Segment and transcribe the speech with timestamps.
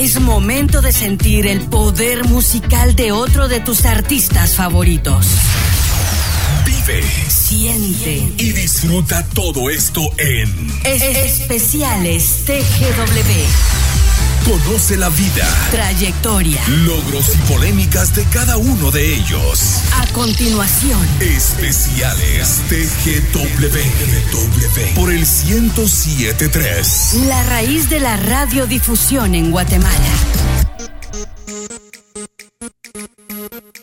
[0.00, 5.26] Es momento de sentir el poder musical de otro de tus artistas favoritos.
[6.64, 8.32] Vive, Siente.
[8.38, 13.87] y disfruta todo esto en Es- especiales TGW.
[14.44, 16.62] Conoce la vida, Trayectoria.
[16.68, 19.82] logros y polémicas de cada uno de ellos.
[20.00, 23.78] A continuación, Especiales TGW
[24.94, 27.14] por el 1073.
[27.26, 29.94] la raíz de la radiodifusión en Guatemala.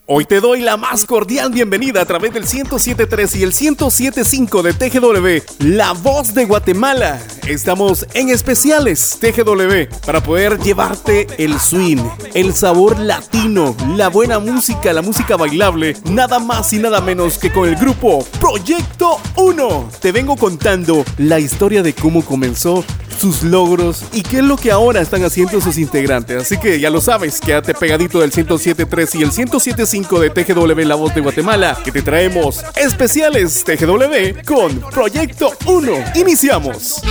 [0.08, 4.74] Hoy te doy la más cordial bienvenida a través del 107.3 y el 107.5 de
[4.74, 7.20] TGW, La Voz de Guatemala.
[7.48, 12.04] Estamos en especiales TGW para poder llevarte el swing,
[12.36, 17.52] el sabor latino, la buena música, la música bailable, nada más y nada menos que
[17.52, 19.90] con el grupo Proyecto 1.
[20.02, 22.86] Te vengo contando la historia de cómo comenzó
[23.20, 26.42] sus logros y qué es lo que ahora están haciendo sus integrantes.
[26.42, 30.96] Así que ya lo sabes, quédate pegadito del 107.3 y el 107.5 de TGW La
[30.96, 35.92] Voz de Guatemala, que te traemos especiales TGW con Proyecto 1.
[36.16, 37.02] Iniciamos.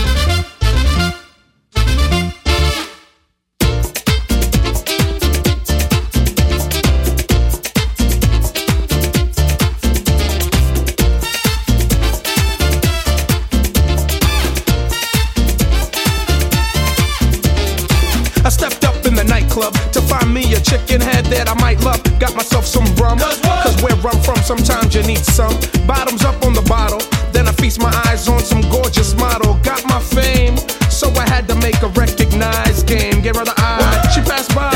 [20.65, 22.03] Chicken head that I might love.
[22.19, 25.55] Got myself some rum, cause where I'm from, sometimes you need some.
[25.87, 27.01] Bottoms up on the bottle,
[27.33, 29.55] then I feast my eyes on some gorgeous model.
[29.63, 30.57] Got my fame,
[30.91, 33.21] so I had to make a recognized game.
[33.21, 34.73] Give her the eye, she passed by,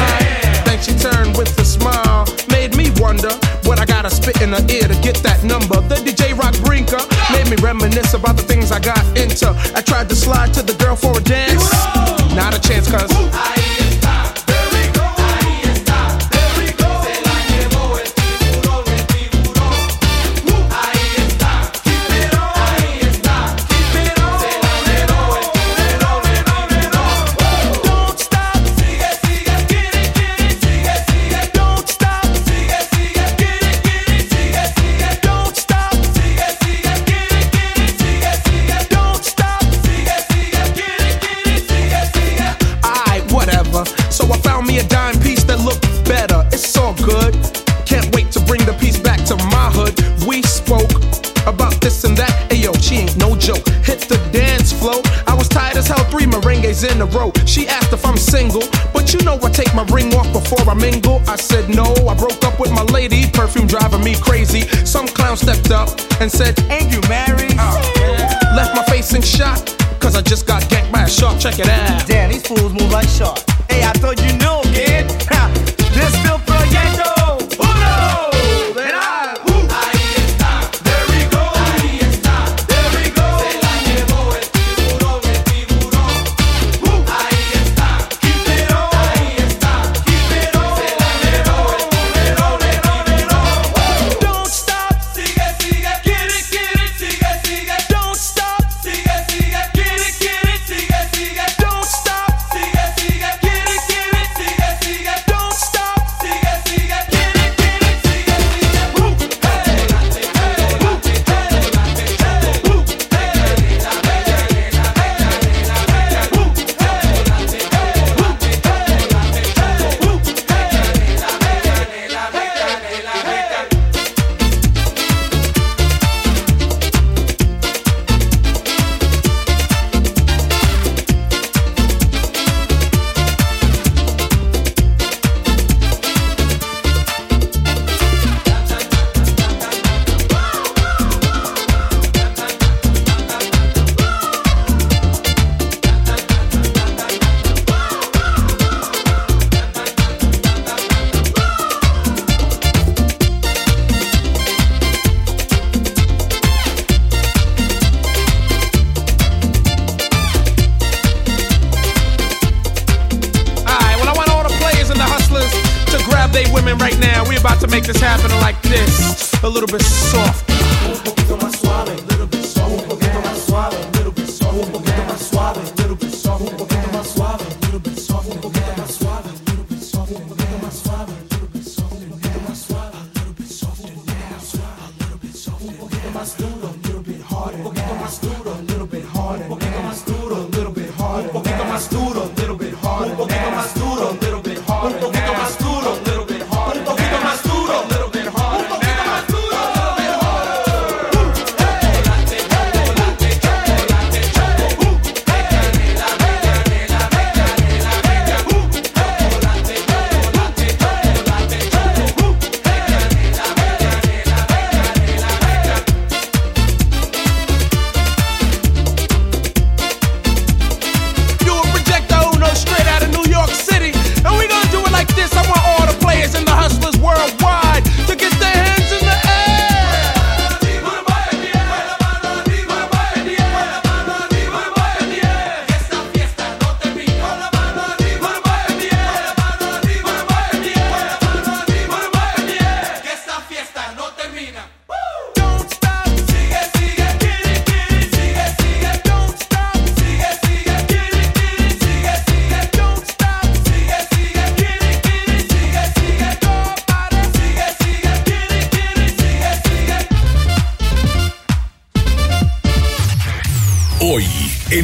[0.66, 2.28] then she turned with a smile.
[2.50, 3.32] Made me wonder
[3.64, 5.80] what I gotta spit in her ear to get that number.
[5.88, 7.00] The DJ Rock Brinker
[7.32, 9.48] made me reminisce about the things I got into.
[9.74, 11.37] I tried to slide to the girl for a dance,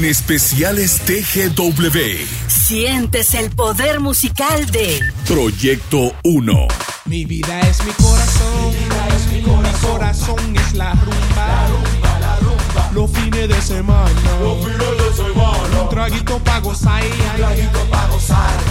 [0.05, 1.99] especiales TGW.
[2.47, 6.69] Sientes el poder musical de Proyecto 1.
[7.07, 11.47] Mi vida es mi corazón, mi vida es mi corazón, corazón es la rumba.
[11.47, 12.91] La rumba, la rumba.
[12.93, 14.11] Los fines de semana,
[14.41, 15.83] los fines de semana.
[15.83, 18.65] Un traguito para gozar, un traguito para gozar.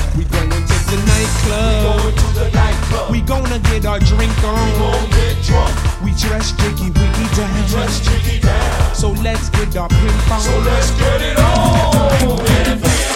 [0.95, 1.95] the nightclub.
[1.95, 3.12] We going to the nightclub.
[3.12, 4.66] We gonna get our drink on.
[4.66, 6.04] We gon' get drunk.
[6.04, 7.50] We dress jiggy wiggy down.
[7.56, 8.95] We dress jiggy down.
[8.95, 10.42] So let's get our pimp on.
[10.42, 13.12] So let's get it on.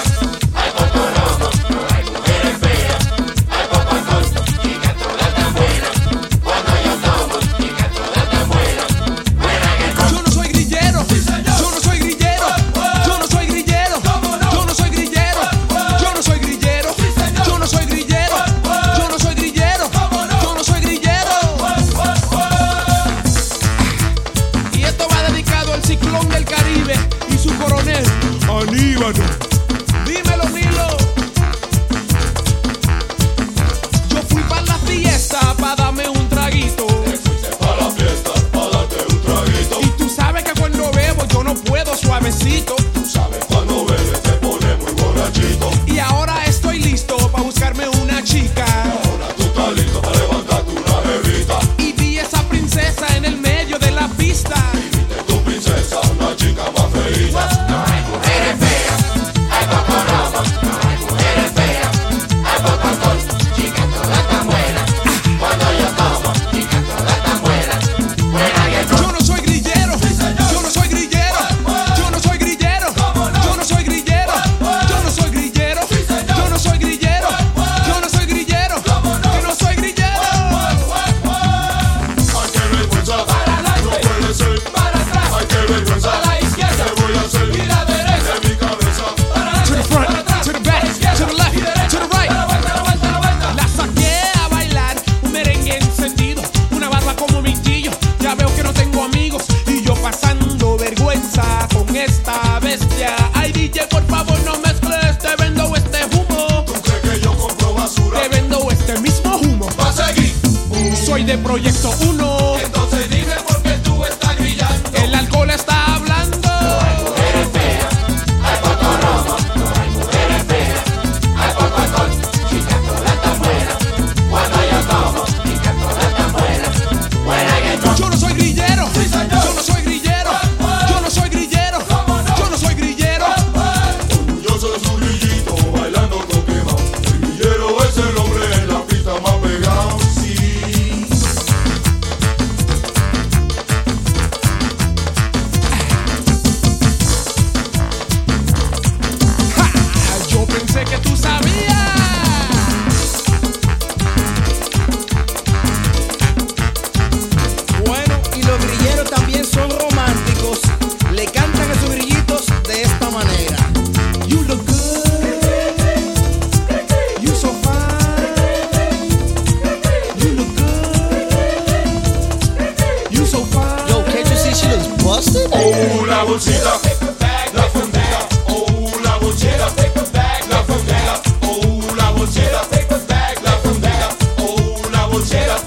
[185.28, 185.67] Check up.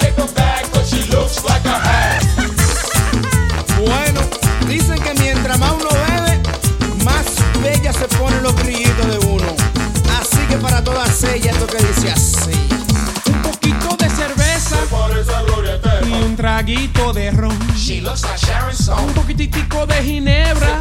[17.75, 19.03] She looks like Sharon Stone.
[19.03, 20.79] Un poquititico de ginebra.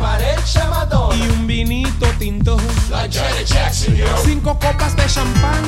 [1.16, 2.58] Y un vinito tinto.
[4.26, 5.64] Cinco copas de champán.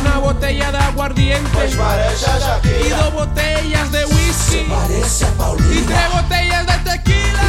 [0.00, 1.68] Una botella de aguardiente.
[1.68, 4.66] Y dos botellas de whisky.
[5.72, 7.40] Y tres botellas de tequila.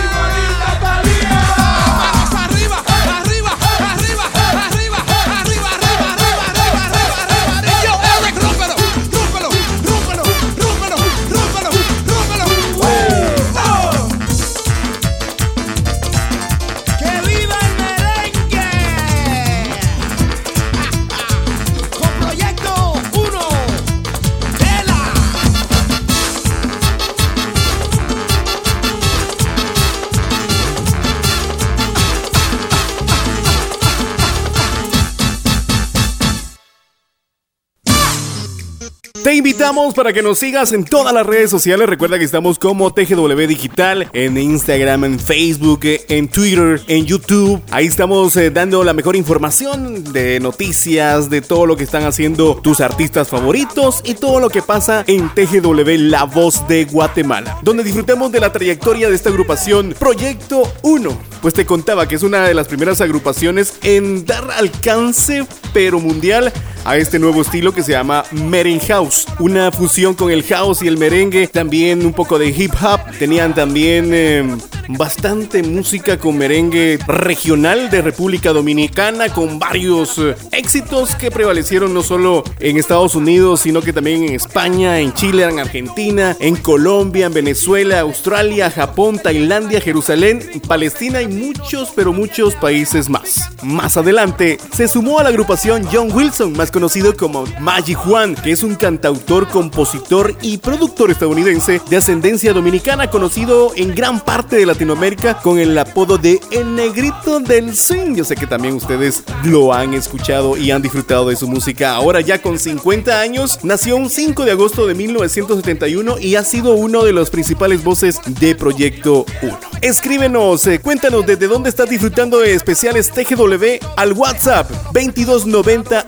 [39.48, 41.88] Invitamos para que nos sigas en todas las redes sociales.
[41.88, 47.62] Recuerda que estamos como TGW Digital en Instagram, en Facebook, en Twitter, en YouTube.
[47.72, 52.60] Ahí estamos eh, dando la mejor información de noticias, de todo lo que están haciendo
[52.62, 57.58] tus artistas favoritos y todo lo que pasa en TGW La Voz de Guatemala.
[57.62, 61.18] Donde disfrutemos de la trayectoria de esta agrupación Proyecto 1.
[61.42, 66.52] Pues te contaba que es una de las primeras agrupaciones en dar alcance, pero mundial,
[66.88, 69.26] a este nuevo estilo que se llama Merengue House.
[69.40, 73.02] Una fusión con el house y el merengue, también un poco de hip hop.
[73.20, 81.14] Tenían también eh, bastante música con merengue regional de República Dominicana, con varios eh, éxitos
[81.16, 85.60] que prevalecieron no solo en Estados Unidos, sino que también en España, en Chile, en
[85.60, 90.40] Argentina, en Colombia, en Venezuela, Australia, Japón, Tailandia, Jerusalén,
[90.70, 93.50] Palestina y muchos, pero muchos países más.
[93.62, 98.52] Más adelante se sumó a la agrupación John Wilson, más conocido como Magic Juan, que
[98.52, 104.68] es un cantautor, compositor y productor estadounidense de ascendencia dominicana, conocido en gran parte de
[104.68, 108.14] Latinoamérica con el apodo de El Negrito del Swing.
[108.14, 111.96] Yo sé que también ustedes lo han escuchado y han disfrutado de su música.
[111.96, 116.76] Ahora ya con 50 años, nació un 5 de agosto de 1971 y ha sido
[116.76, 119.60] uno de los principales voces de Proyecto 1.
[119.82, 126.06] Escríbenos, eh, cuéntanos desde dónde estás disfrutando de especiales TGW al WhatsApp 2290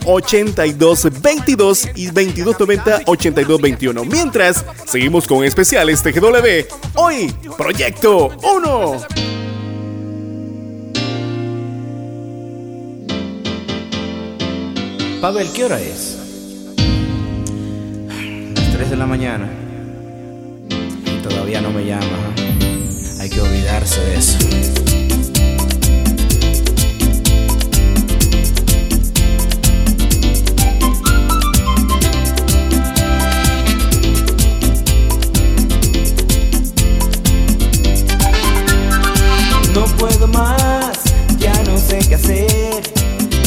[0.59, 4.03] 82 22 y 2290 82 21.
[4.05, 6.65] Mientras, seguimos con especiales TGW.
[6.95, 9.01] Hoy, Proyecto 1.
[15.21, 16.17] Pavel, ¿qué hora es?
[18.55, 19.49] Las 3 de la mañana.
[20.69, 22.33] Y todavía no me llama.
[23.21, 24.88] Hay que olvidarse de eso.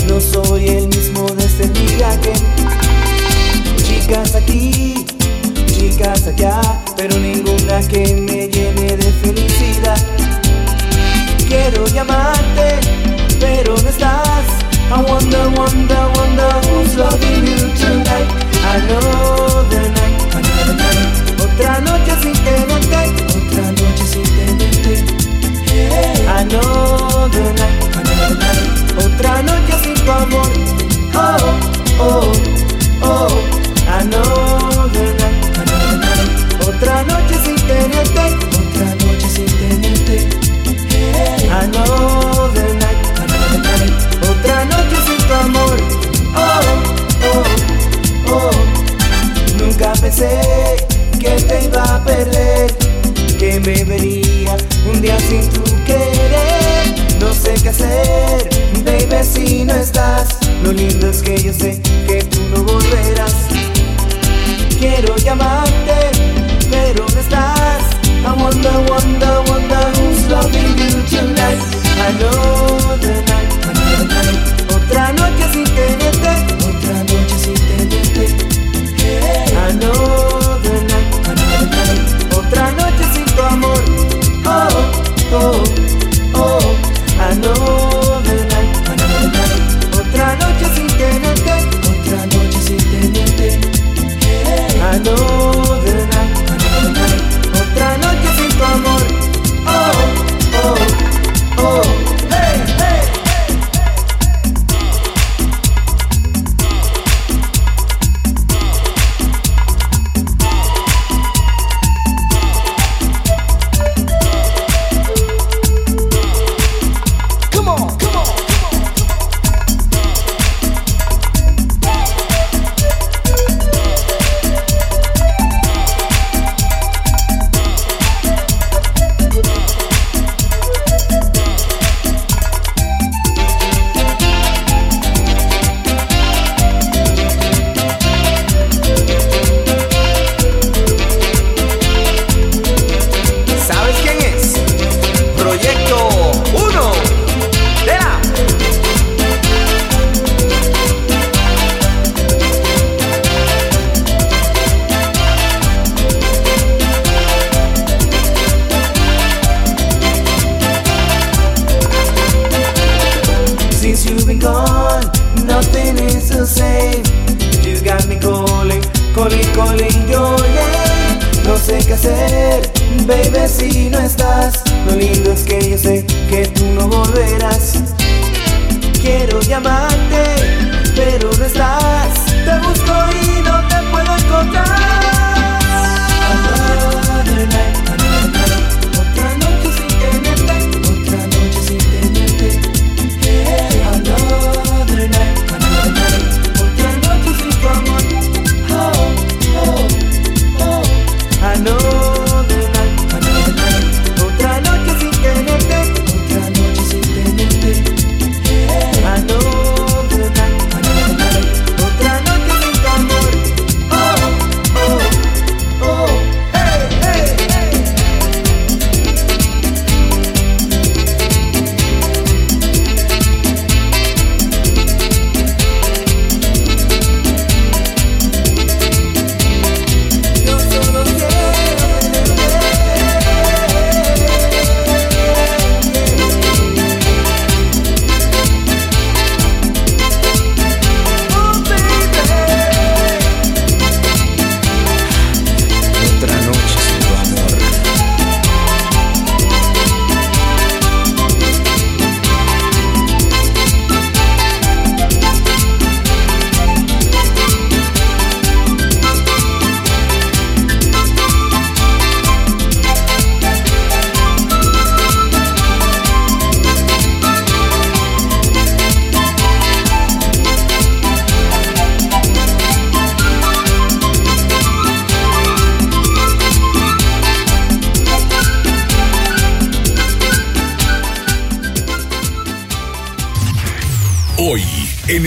[0.08, 2.32] No soy el mismo desde el día que
[3.82, 5.04] chicas aquí,
[5.66, 6.60] chicas allá,
[6.96, 9.98] pero ninguna que me llene de felicidad.
[11.48, 12.80] Quiero llamarte,
[13.40, 14.62] pero no estás.
[14.90, 18.28] I wonder, wonder, wonder who's loving you tonight.
[18.74, 21.40] Another night, another night.
[21.40, 25.04] Otra noche sin tenerte, otra noche sin tenerte.
[26.26, 28.51] Another night, another night.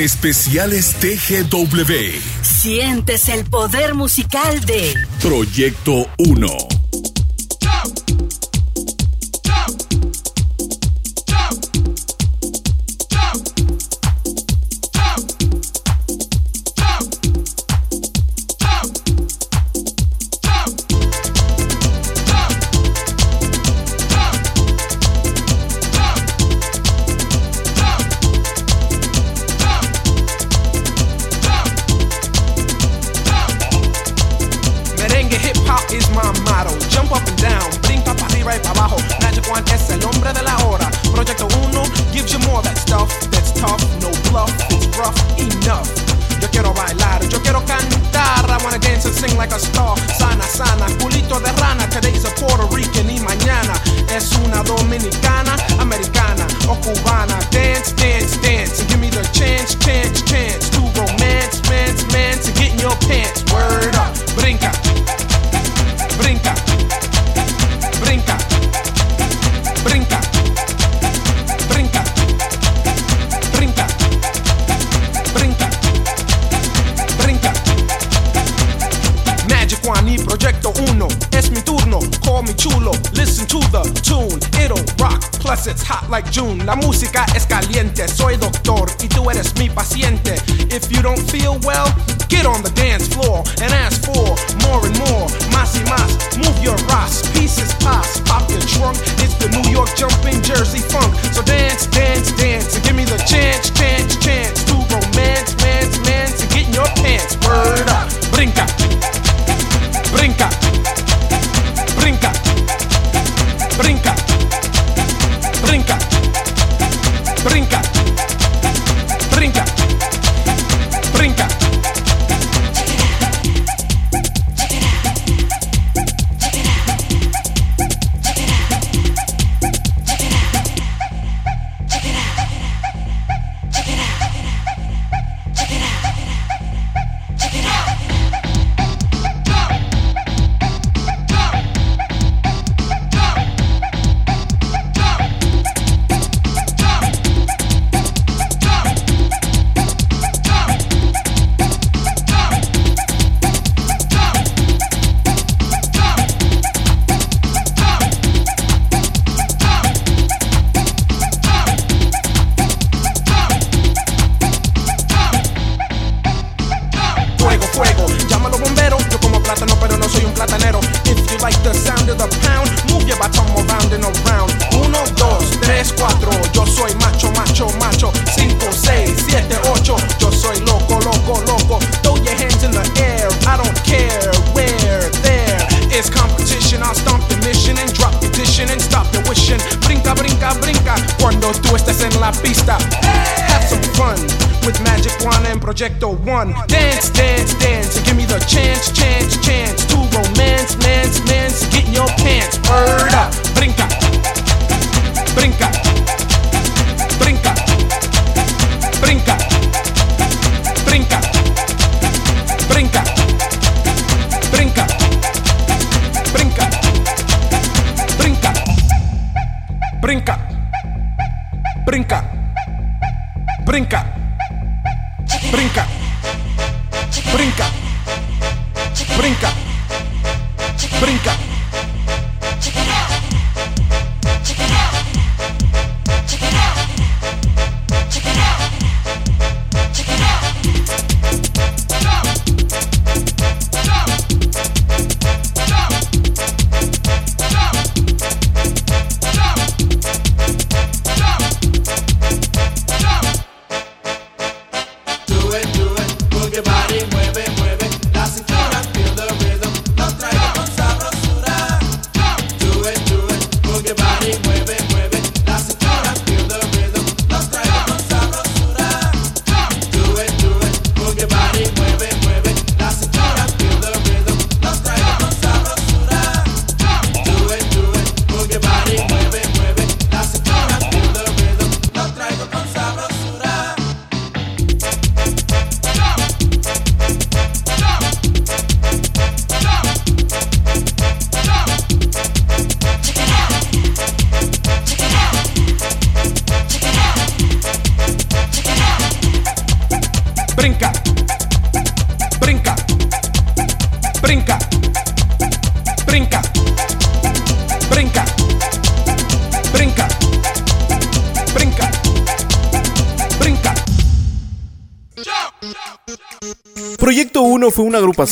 [0.06, 1.92] Especiales TGW,
[2.44, 6.75] Sientes el poder musical de Proyecto 1.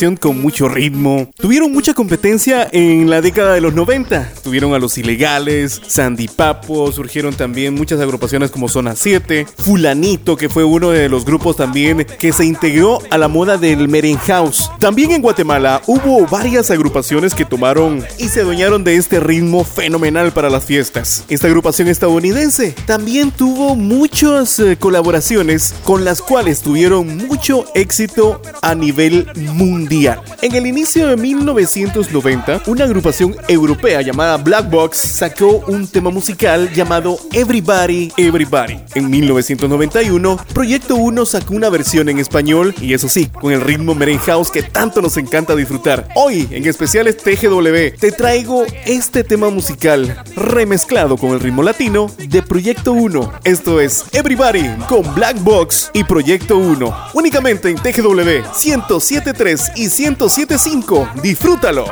[0.03, 1.29] Agrupación con mucho ritmo.
[1.37, 4.33] Tuvieron mucha competencia en la década de los 90.
[4.43, 10.49] Tuvieron a Los Ilegales, Sandy Papo, surgieron también muchas agrupaciones como Zona 7, Fulanito, que
[10.49, 14.69] fue uno de los grupos también que se integró a la moda del Merenhouse.
[14.79, 20.33] También en Guatemala hubo varias agrupaciones que tomaron y se adueñaron de este ritmo fenomenal
[20.33, 21.23] para las fiestas.
[21.29, 28.75] Esta agrupación estadounidense también tuvo muchas eh, colaboraciones con las cuales tuvieron mucho éxito a
[28.75, 29.92] nivel mundial.
[29.93, 36.71] En el inicio de 1990, una agrupación europea llamada Black Box sacó un tema musical
[36.73, 38.79] llamado Everybody, Everybody.
[38.95, 43.93] En 1991, Proyecto 1 sacó una versión en español y eso sí, con el ritmo
[43.93, 46.07] merenhouse que tanto nos encanta disfrutar.
[46.15, 52.41] Hoy, en especiales TGW, te traigo este tema musical remezclado con el ritmo latino de
[52.41, 53.33] Proyecto 1.
[53.43, 56.95] Esto es Everybody con Black Box y Proyecto 1.
[57.13, 61.09] Únicamente en TGW 1073 y 1075.
[61.21, 61.85] Disfrútalo.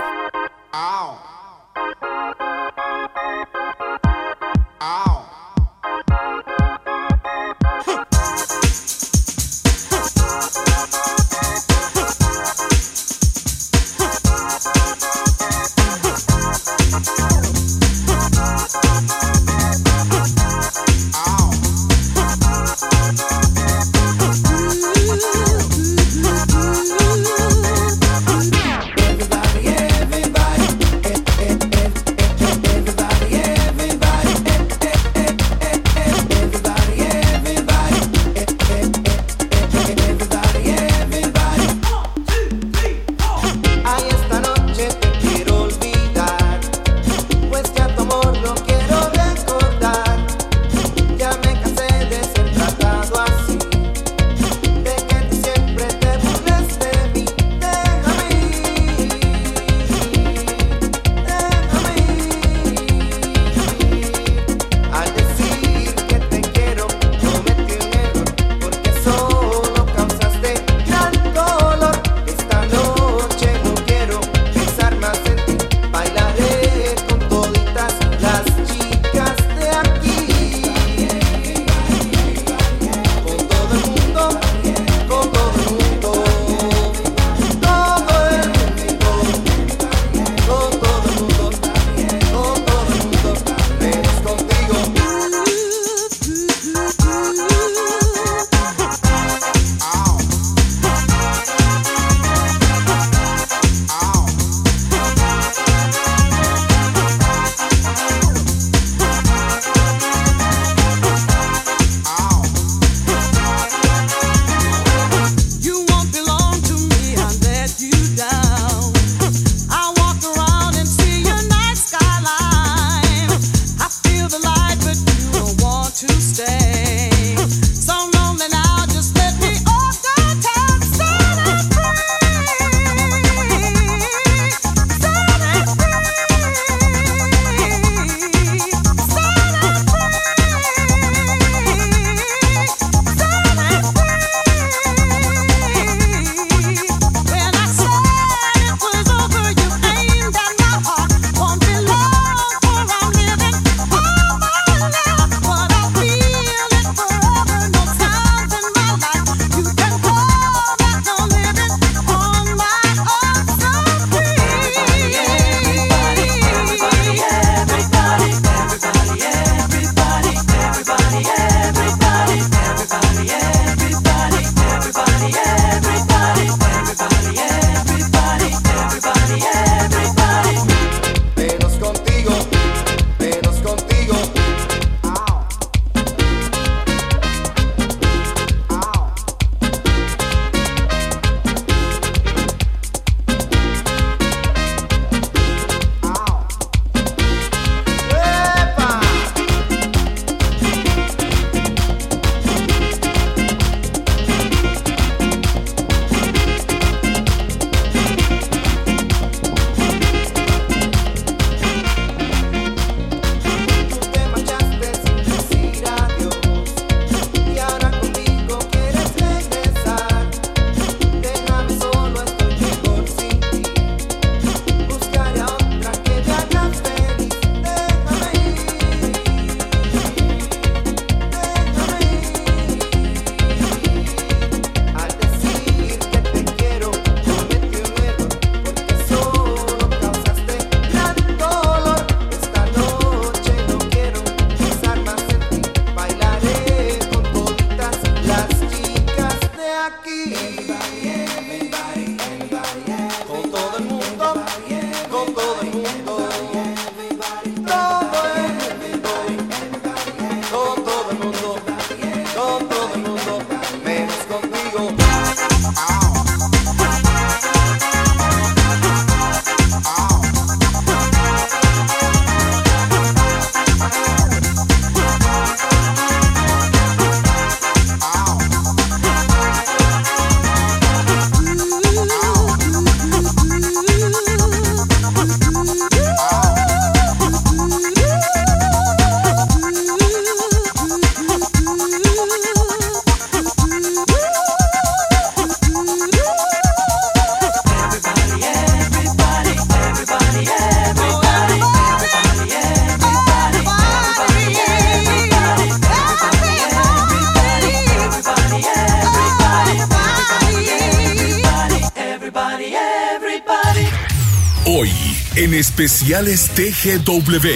[315.43, 317.47] En especiales TGW,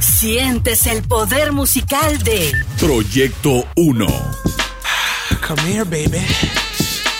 [0.00, 4.06] Sientes el poder musical de Proyecto 1.
[5.46, 6.24] Come here, baby.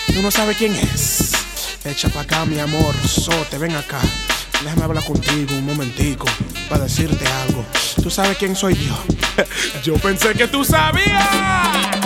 [0.07, 1.33] Tú no sabes quién es.
[1.85, 2.95] Echa pa' acá, mi amor.
[3.07, 4.01] Sote, ven acá.
[4.63, 6.27] Déjame hablar contigo un momentico
[6.71, 7.63] para decirte algo.
[8.03, 8.99] ¿Tú sabes quién soy yo?
[9.85, 12.04] yo pensé que tú sabías.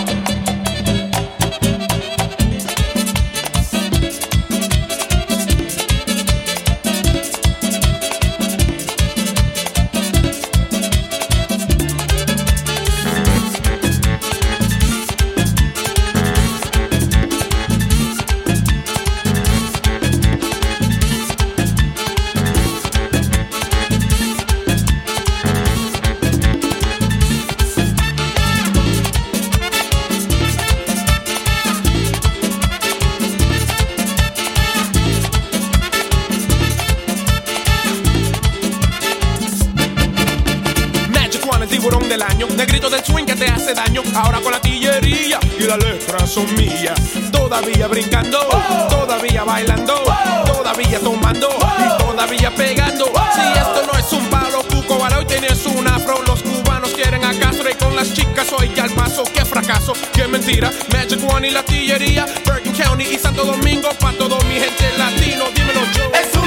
[46.29, 46.99] Son mías.
[47.31, 48.39] Todavía brincando,
[48.87, 49.95] todavía bailando,
[50.45, 53.05] todavía tomando y todavía pegando.
[53.33, 56.21] Si esto no es un palo, cuco, hoy tienes un afro.
[56.27, 59.23] Los cubanos quieren a Castro y con las chicas hoy al paso.
[59.33, 60.71] Qué fracaso, qué mentira.
[60.93, 62.27] Magic One y la tillería.
[62.45, 63.89] Bergen County y Santo Domingo.
[63.99, 66.38] Pa' todo mi gente latino, dímelo yo.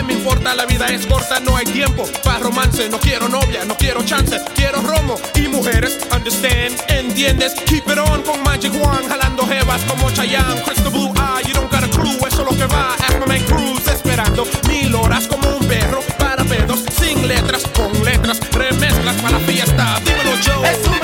[0.00, 0.54] ¿Quién me importa?
[0.54, 2.88] La vida es corta, no hay tiempo para romance.
[2.88, 5.98] No quiero novia, no quiero chance, quiero romo y mujeres.
[6.12, 7.54] Understand, entiendes?
[7.66, 11.48] Keep it on con Magic One, jalando jevas como Chayanne, Crystal Blue Eye.
[11.48, 12.94] You don't got a clue, eso es lo que va.
[13.08, 19.16] Aquaman Cruz esperando mil horas como un perro para pedos, sin letras, con letras, remezclas
[19.16, 20.00] para la fiesta.
[20.04, 20.99] Dímelo yo.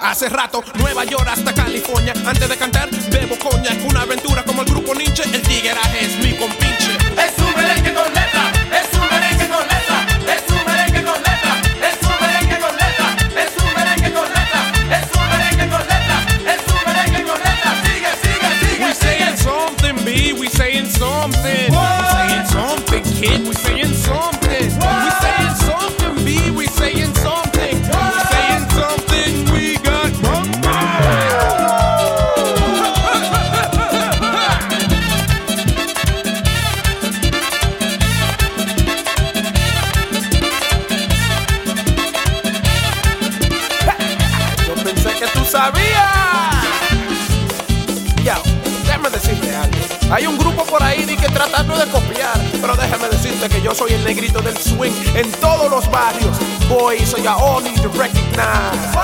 [0.00, 2.12] Hace rato, Nueva York hasta California.
[2.24, 2.56] Antes de
[52.60, 56.36] pero déjame decirte que yo soy el negrito del swing en todos los barrios.
[56.68, 58.94] Boy, so you all need to recognize.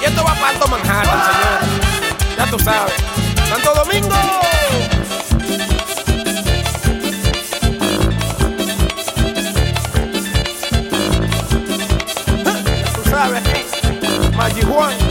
[0.00, 2.36] Y esto va para Alto Manhattan, señor.
[2.36, 2.94] Ya tú sabes.
[3.48, 4.16] Santo Domingo.
[14.36, 15.05] Magic Juan.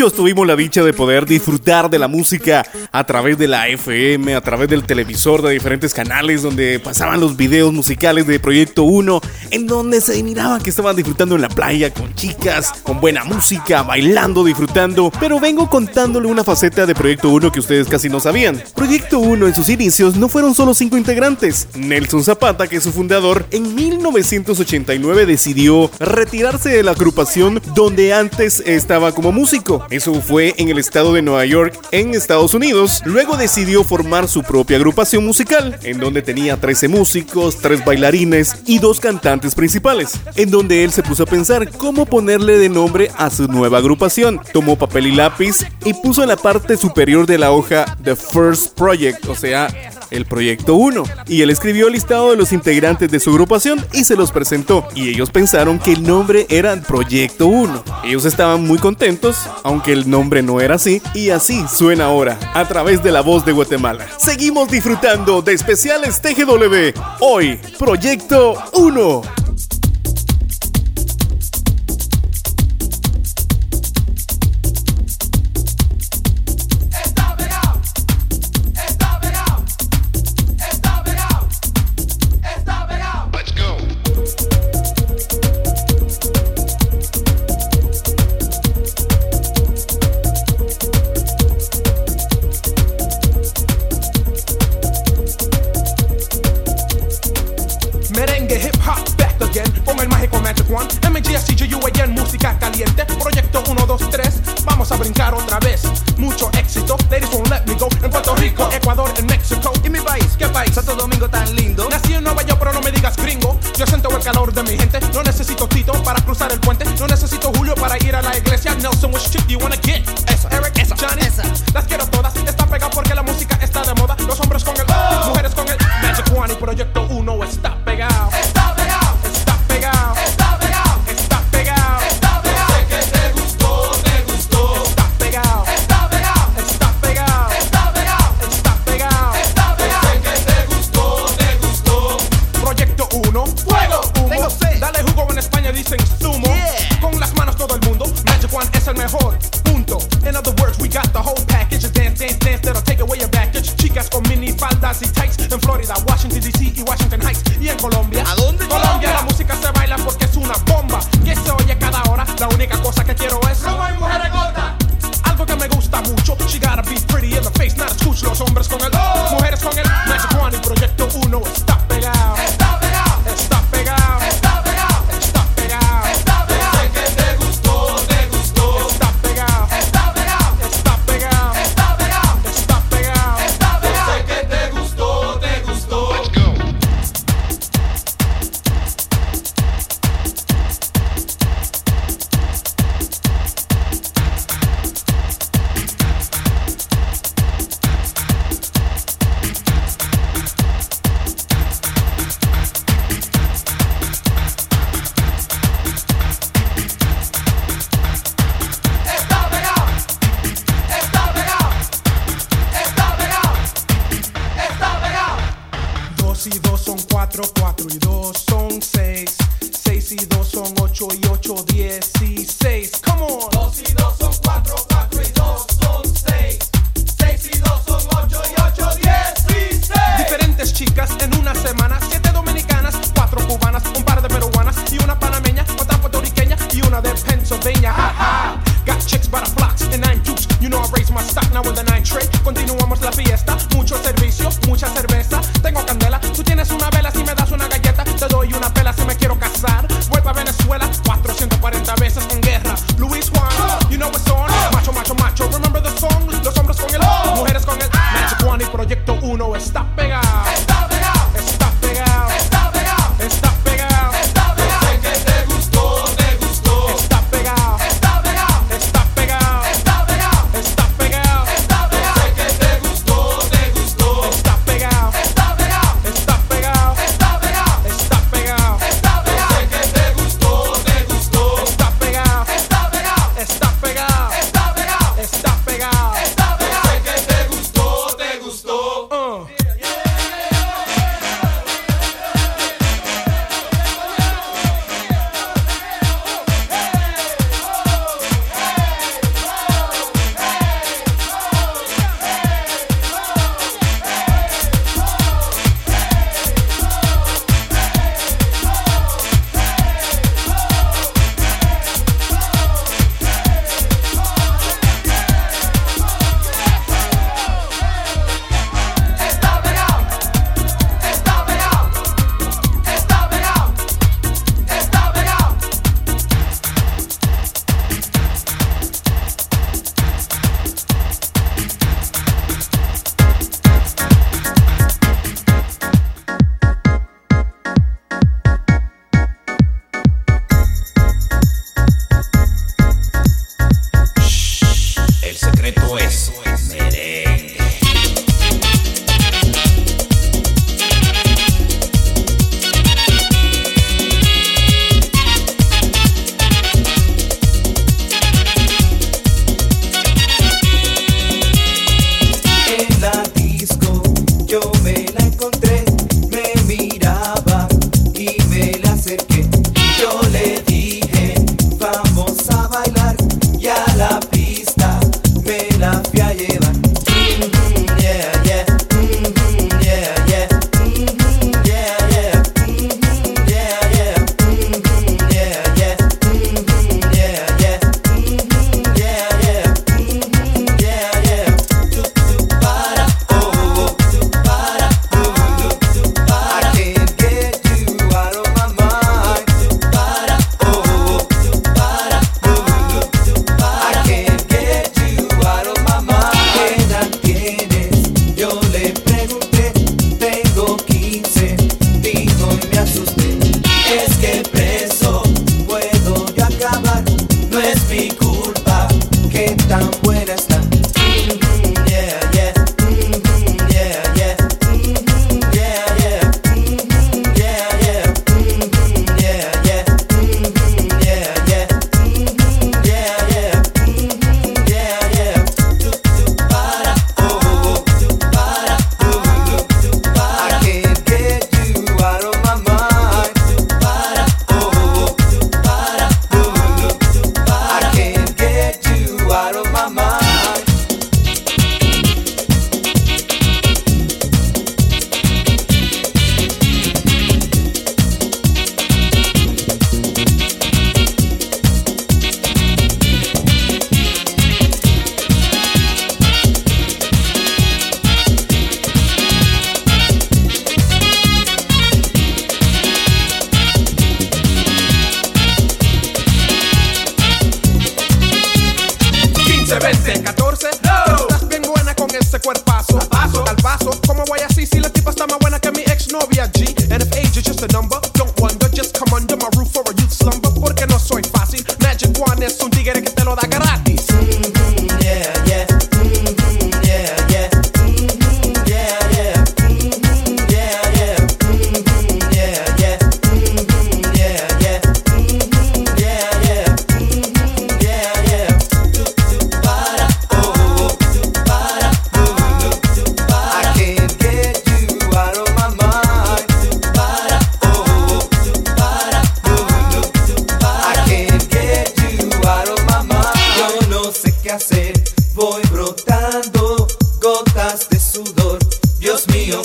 [0.00, 4.34] Muchos tuvimos la dicha de poder disfrutar de la música a través de la FM,
[4.34, 9.20] a través del televisor, de diferentes canales donde pasaban los videos musicales de Proyecto 1,
[9.50, 13.82] en donde se miraba que estaban disfrutando en la playa con chicas, con buena música,
[13.82, 15.12] bailando, disfrutando.
[15.20, 18.58] Pero vengo contándole una faceta de Proyecto 1 que ustedes casi no sabían.
[18.74, 21.68] Proyecto 1 en sus inicios no fueron solo cinco integrantes.
[21.74, 28.60] Nelson Zapata, que es su fundador, en 1989 decidió retirarse de la agrupación donde antes
[28.64, 29.86] estaba como músico.
[29.90, 33.02] Eso fue en el estado de Nueva York, en Estados Unidos.
[33.04, 38.78] Luego decidió formar su propia agrupación musical, en donde tenía 13 músicos, 3 bailarines y
[38.78, 40.12] dos cantantes principales.
[40.36, 44.40] En donde él se puso a pensar cómo ponerle de nombre a su nueva agrupación.
[44.52, 48.76] Tomó papel y lápiz y puso en la parte superior de la hoja The First
[48.76, 49.66] Project, o sea,
[50.10, 51.04] el Proyecto 1.
[51.26, 54.86] Y él escribió el listado de los integrantes de su agrupación y se los presentó.
[54.94, 57.84] Y ellos pensaron que el nombre era Proyecto 1.
[58.04, 61.02] Ellos estaban muy contentos, aunque el nombre no era así.
[61.14, 64.06] Y así suena ahora, a través de la voz de Guatemala.
[64.18, 66.98] Seguimos disfrutando de especiales TGW.
[67.20, 69.39] Hoy, Proyecto 1.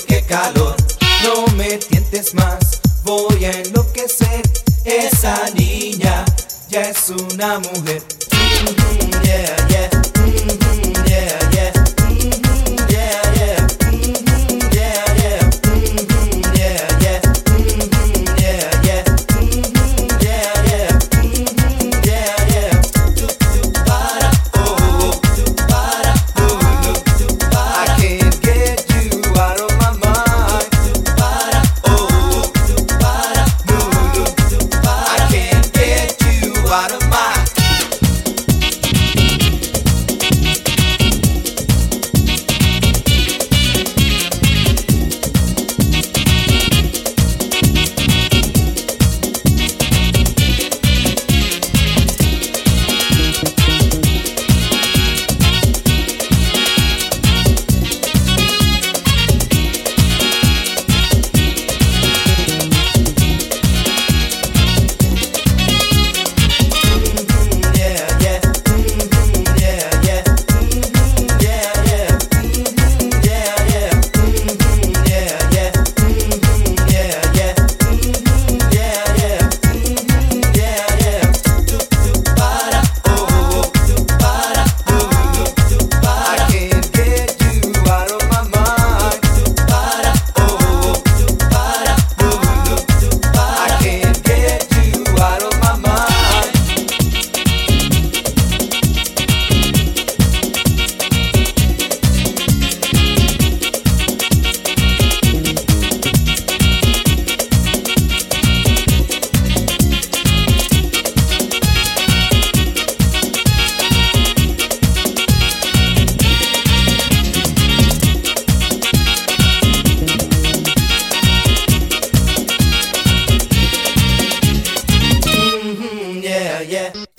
[0.08, 0.76] qué calor.
[1.24, 4.42] No me tientes más, voy a enloquecer.
[4.86, 6.24] Esa niña
[6.70, 8.02] ya es una mujer.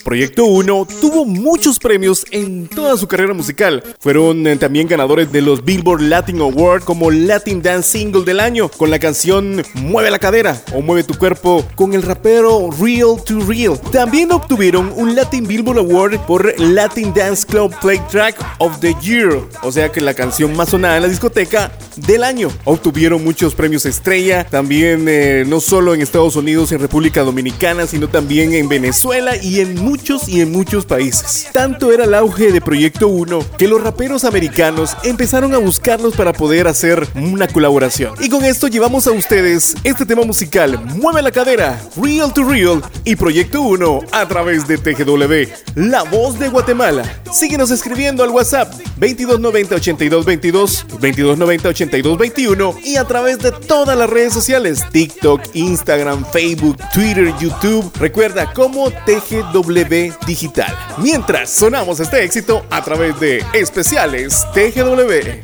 [0.07, 3.83] Proyecto 1 tuvo muchos premios en toda su carrera musical.
[3.99, 8.69] Fueron eh, también ganadores de los Billboard Latin Award como Latin Dance Single del año
[8.69, 13.41] con la canción Mueve la cadera o Mueve tu cuerpo con el rapero Real to
[13.49, 13.81] Real.
[13.91, 19.41] También obtuvieron un Latin Billboard Award por Latin Dance Club Play Track of the Year,
[19.65, 22.49] o sea que la canción más sonada en la discoteca del año.
[22.65, 28.07] Obtuvieron muchos premios estrella, también eh, no solo en Estados Unidos, en República Dominicana, sino
[28.07, 29.96] también en Venezuela y en muchos
[30.29, 31.49] y en muchos países.
[31.53, 36.33] Tanto era el auge de Proyecto 1 que los raperos americanos empezaron a buscarlos para
[36.33, 38.15] poder hacer una colaboración.
[38.21, 42.83] Y con esto llevamos a ustedes este tema musical, Mueve la cadera, Real to Real
[43.05, 47.05] y Proyecto 1 a través de TGW, la voz de Guatemala.
[47.33, 54.33] Síguenos escribiendo al WhatsApp 2290 8222, 2290 8221 y a través de todas las redes
[54.33, 57.91] sociales, TikTok, Instagram, Facebook, Twitter, YouTube.
[57.99, 60.77] Recuerda como TGW Digital.
[60.99, 65.41] Mientras sonamos este éxito a través de especiales TGW.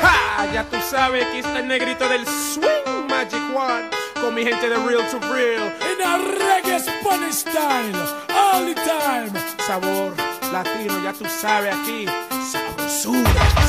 [0.00, 0.46] ¡Ja!
[0.54, 3.90] Ya tú sabes, aquí está el negrito del Swing Magic One
[4.22, 5.70] con mi gente de Real to Real.
[5.92, 7.92] In a reggae Spanish style,
[8.34, 9.38] all the time.
[9.66, 10.14] Sabor
[10.50, 12.06] latino, ya tú sabes aquí.
[12.50, 13.65] Sabrosura.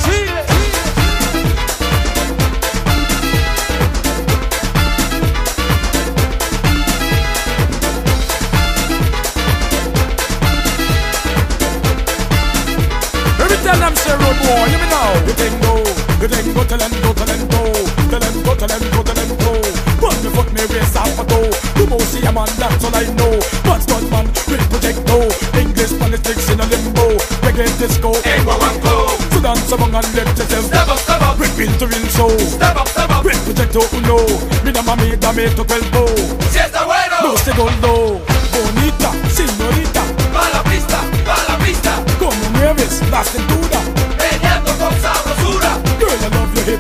[13.68, 15.12] Tell them say road war, let me know.
[15.28, 15.76] You then go,
[16.24, 17.60] you then go, tell them go, tell them go,
[18.08, 19.52] tell them go, tell them go, tell them go.
[20.00, 21.52] But the foot me race half a toe.
[21.76, 23.36] You must see a man, that's all I know.
[23.68, 25.20] But Scotland will protect no.
[25.60, 27.20] English politics in a limbo.
[27.44, 29.12] Reggae disco, ain't what one go.
[29.36, 31.36] So dance among and let yourself step up, step up.
[31.36, 32.32] Rip into real show.
[32.40, 33.28] Step up, step up.
[33.28, 34.24] Rip protect oh no.
[34.64, 36.08] Me na mami, dame to quelbo.
[36.56, 37.20] Si es bueno.
[37.20, 38.37] No se don't.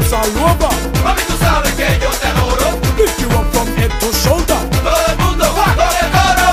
[0.09, 0.71] Your all over.
[1.03, 2.79] Mami, tú sabes que yo te adoro.
[2.97, 4.61] Lift you up from head to shoulder.
[4.83, 6.47] Todo el mundo va con el coro.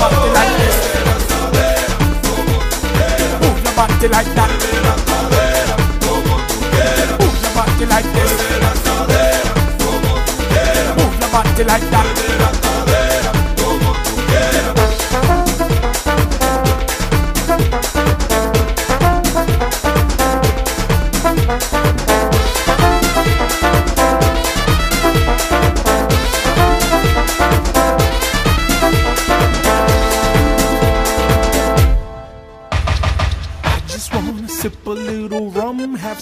[0.00, 0.76] Body like this.
[3.40, 4.50] Move your body like that.
[7.18, 8.32] Move your body like this.
[10.96, 11.99] Move your body like that.
[11.99, 11.99] Uh,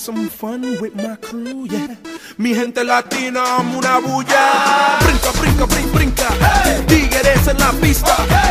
[0.08, 1.94] some fun with my crew, yeah.
[2.38, 4.96] Mi gente latina, una bulla.
[5.04, 6.28] Brinca, brinca, brinca, brinca.
[6.86, 8.47] Tigres en la pista.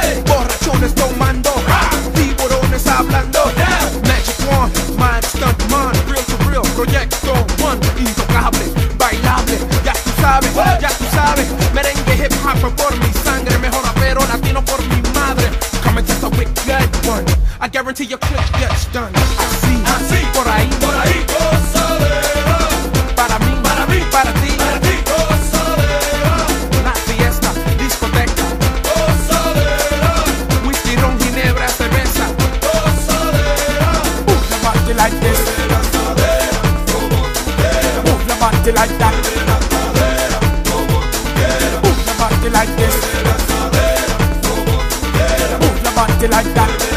[46.17, 46.96] party like that.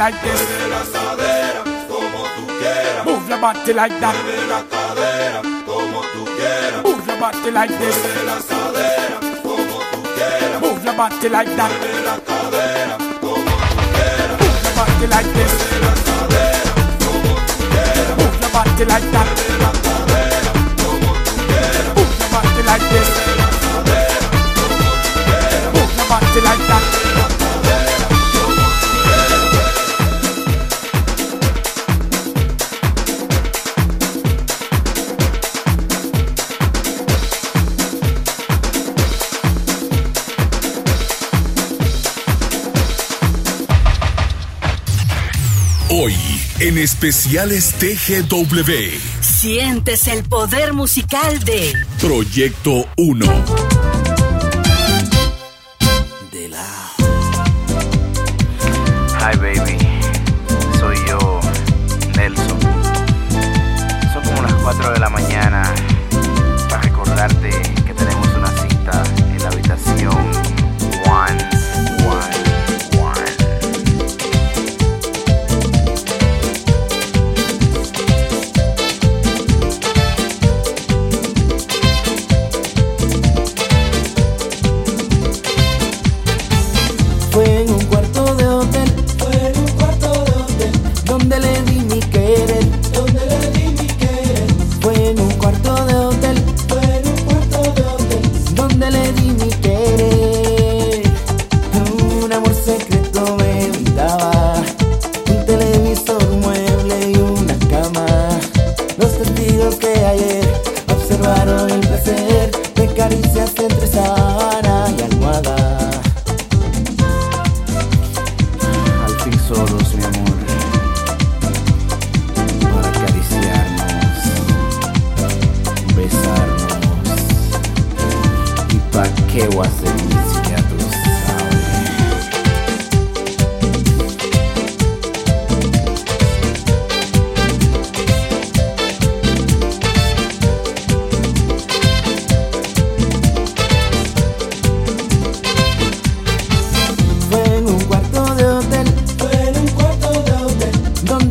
[0.00, 0.40] Like this.
[0.40, 3.04] Mueve la cadera como tú quieras.
[3.04, 4.14] Move your body like that.
[4.24, 6.82] Mueve la cadera como tú quieras.
[6.84, 7.96] Move your body like this.
[8.00, 10.60] Mueve la cadera como tú quieras.
[10.62, 11.70] Move your body like that.
[11.80, 14.40] Mueve la cadera como tú quieras.
[14.40, 15.52] Move your body like this.
[15.68, 16.72] Mueve la cadera
[17.04, 18.16] como tú quieras.
[18.16, 19.28] Move your body like that.
[19.36, 21.92] Mueve la cadera como tú quieras.
[21.96, 23.08] Move your body like this.
[25.76, 26.99] Move your body like that.
[46.70, 48.70] En especiales TGW,
[49.20, 53.69] Sientes el poder musical de Proyecto 1.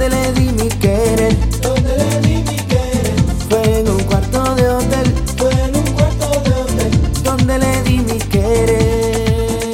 [0.10, 3.16] Donde le di mi querer, donde le di mi querer.
[3.50, 6.92] Fue en un cuarto de hotel, fue en un cuarto de hotel,
[7.24, 9.70] donde le di mi querer.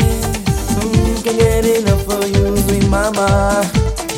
[0.76, 3.62] Mm, can get enough for you, sweet mama.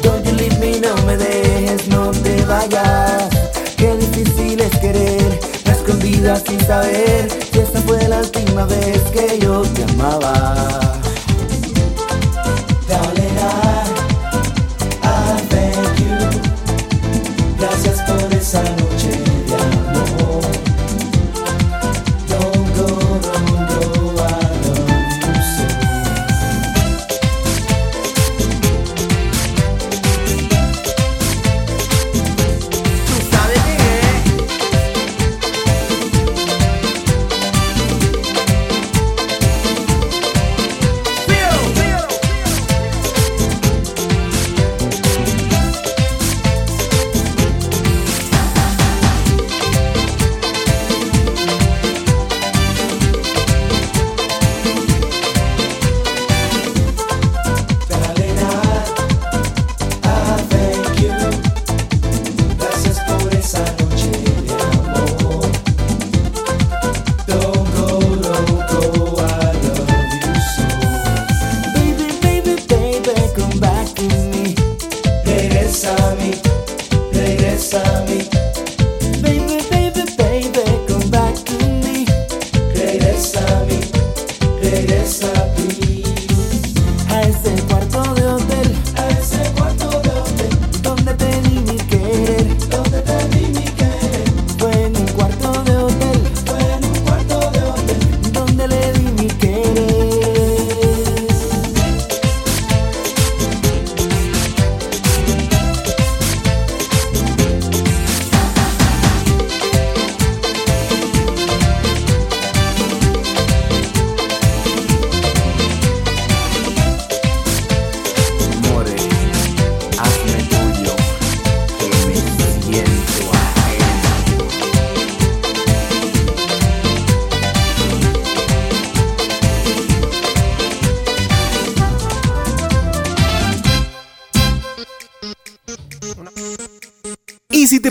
[0.01, 3.29] Don't you leave me, no me dejes, no te vayas.
[3.77, 9.37] Qué difícil es querer, a escondidas sin saber si esa fue la última vez que
[9.39, 10.86] yo te amaba.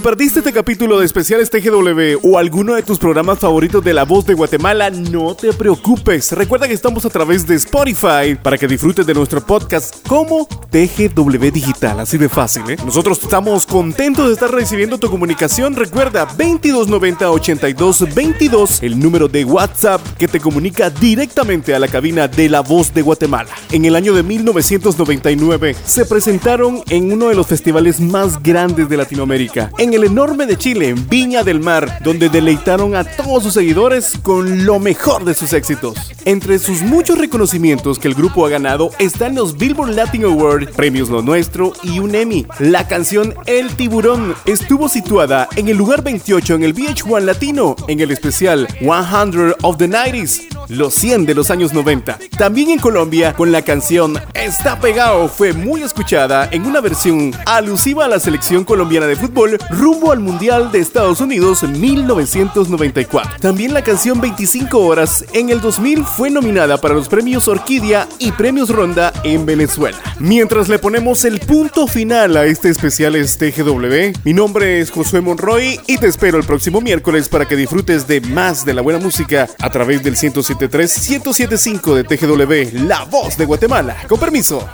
[0.06, 4.24] Perdiste este capítulo de especiales TGW o alguno de tus programas favoritos de La Voz
[4.24, 6.30] de Guatemala, no te preocupes.
[6.30, 11.50] Recuerda que estamos a través de Spotify para que disfrutes de nuestro podcast como TGW
[11.52, 11.98] Digital.
[11.98, 12.76] Así de fácil, ¿eh?
[12.84, 15.74] Nosotros estamos contentos de estar recibiendo tu comunicación.
[15.74, 22.28] Recuerda 2290 82 22, el número de WhatsApp que te comunica directamente a la cabina
[22.28, 23.50] de La Voz de Guatemala.
[23.72, 28.96] En el año de 1999 se presentaron en uno de los festivales más grandes de
[28.96, 34.12] Latinoamérica, el enorme de Chile, en Viña del Mar, donde deleitaron a todos sus seguidores
[34.22, 36.12] con lo mejor de sus éxitos.
[36.26, 41.08] Entre sus muchos reconocimientos que el grupo ha ganado están los Billboard Latin Award, Premios
[41.08, 42.46] Lo Nuestro y un Emmy.
[42.58, 48.00] La canción El Tiburón estuvo situada en el lugar 28 en el VH1 Latino, en
[48.00, 52.18] el especial 100 of the 90s, los 100 de los años 90.
[52.36, 58.04] También en Colombia, con la canción Está Pegado, fue muy escuchada en una versión alusiva
[58.04, 63.36] a la selección colombiana de fútbol rumbo al Mundial de Estados Unidos 1994.
[63.40, 68.32] También la canción 25 horas en el 2000 fue nominada para los premios Orquídea y
[68.32, 69.96] premios Ronda en Venezuela.
[70.18, 75.78] Mientras le ponemos el punto final a este especial TGW, mi nombre es Josué Monroy
[75.86, 79.48] y te espero el próximo miércoles para que disfrutes de más de la buena música
[79.60, 83.96] a través del 107.3-107.5 de TGW, La Voz de Guatemala.
[84.08, 84.68] Con permiso.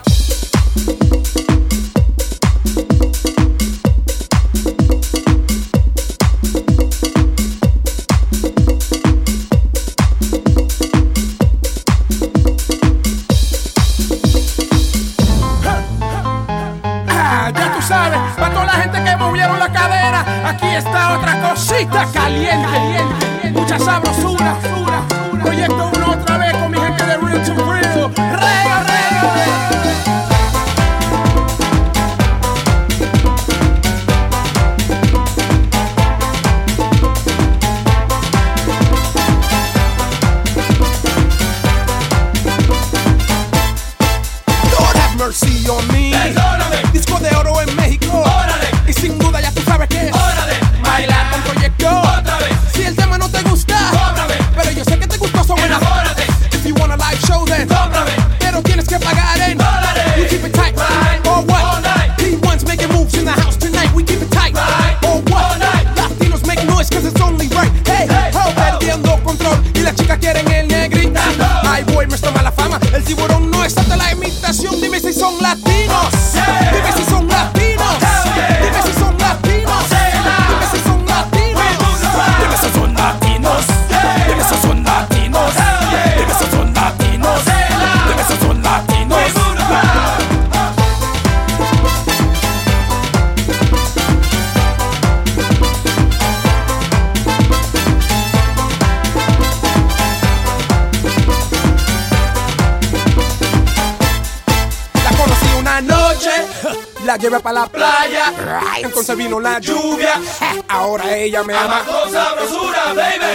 [107.72, 108.78] La llevé para la playa.
[108.78, 110.20] Entonces vino la lluvia.
[110.68, 111.82] Ahora ella me ama.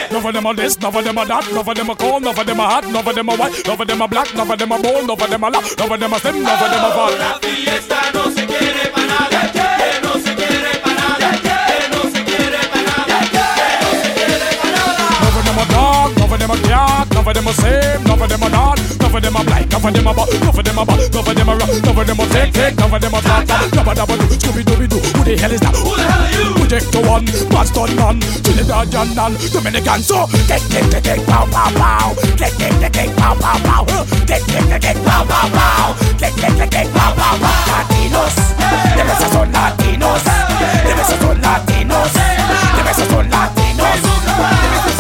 [0.10, 2.24] None of them are this, none of them are that, none of them are cold,
[2.24, 4.34] none of them are hot, none of them are white, none of them are black,
[4.36, 6.44] none of them are bold, none of them are loud, none of them are slim,
[6.44, 7.20] none of them are fat.
[7.20, 8.17] La fiesta
[17.28, 19.94] of them are same, none of them are not, none of them black, none of
[19.94, 22.94] them none of them none of them rock, none of them are tick tick, none
[22.94, 25.00] of them flat, none of them are do, Scooby Dooby Doo.
[25.18, 25.76] Who the hell is that?
[25.76, 26.56] Who the hell are you?
[26.56, 30.28] Project one, Boston man, Trinidad and none, Dominican so,
[31.28, 34.26] pow pow pow, pow pow pow, pow pow pow,
[35.04, 35.98] pow pow pow.
[37.68, 38.36] Latinos,
[38.96, 40.24] debe ser son latinos,
[40.88, 42.12] debe ser son latinos,
[42.78, 43.68] debe ser son latinos.
[43.78, 44.97] Dime si son latinos.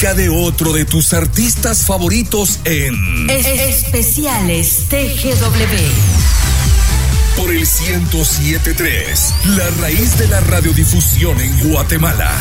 [0.00, 5.76] Música de otro de tus artistas favoritos en es- especiales TGW.
[7.36, 12.32] por el 1073, la raíz de la radiodifusión en Guatemala.